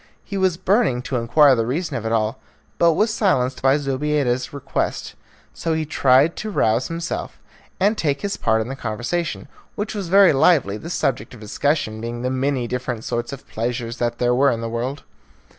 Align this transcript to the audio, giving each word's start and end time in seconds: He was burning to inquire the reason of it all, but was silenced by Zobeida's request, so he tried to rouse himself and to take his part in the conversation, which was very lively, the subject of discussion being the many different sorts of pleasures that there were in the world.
He 0.23 0.35
was 0.35 0.57
burning 0.57 1.03
to 1.03 1.17
inquire 1.17 1.55
the 1.55 1.63
reason 1.67 1.95
of 1.95 2.07
it 2.07 2.11
all, 2.11 2.39
but 2.79 2.93
was 2.93 3.13
silenced 3.13 3.61
by 3.61 3.77
Zobeida's 3.77 4.51
request, 4.51 5.13
so 5.53 5.73
he 5.75 5.85
tried 5.85 6.35
to 6.37 6.49
rouse 6.49 6.87
himself 6.87 7.37
and 7.79 7.95
to 7.95 8.01
take 8.01 8.21
his 8.21 8.35
part 8.35 8.61
in 8.61 8.67
the 8.67 8.75
conversation, 8.75 9.47
which 9.75 9.93
was 9.93 10.07
very 10.07 10.33
lively, 10.33 10.77
the 10.77 10.89
subject 10.89 11.35
of 11.35 11.39
discussion 11.39 12.01
being 12.01 12.23
the 12.23 12.31
many 12.31 12.67
different 12.67 13.03
sorts 13.03 13.31
of 13.31 13.47
pleasures 13.47 13.97
that 13.97 14.17
there 14.17 14.33
were 14.33 14.49
in 14.49 14.61
the 14.61 14.69
world. 14.69 15.03